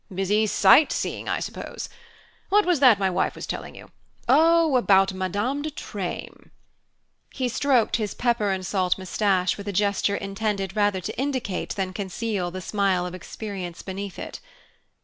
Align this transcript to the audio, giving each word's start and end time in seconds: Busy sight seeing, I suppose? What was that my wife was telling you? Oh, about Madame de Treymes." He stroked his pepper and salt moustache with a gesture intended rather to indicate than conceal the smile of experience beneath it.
Busy 0.11 0.47
sight 0.47 0.91
seeing, 0.91 1.29
I 1.29 1.39
suppose? 1.39 1.87
What 2.49 2.65
was 2.65 2.79
that 2.79 2.97
my 2.97 3.07
wife 3.11 3.35
was 3.35 3.45
telling 3.45 3.75
you? 3.75 3.91
Oh, 4.27 4.75
about 4.75 5.13
Madame 5.13 5.61
de 5.61 5.69
Treymes." 5.69 6.49
He 7.35 7.47
stroked 7.47 7.97
his 7.97 8.15
pepper 8.15 8.49
and 8.49 8.65
salt 8.65 8.97
moustache 8.97 9.57
with 9.59 9.67
a 9.67 9.71
gesture 9.73 10.15
intended 10.15 10.75
rather 10.75 11.01
to 11.01 11.19
indicate 11.19 11.75
than 11.75 11.93
conceal 11.93 12.49
the 12.49 12.61
smile 12.61 13.05
of 13.05 13.13
experience 13.13 13.83
beneath 13.83 14.17
it. 14.17 14.39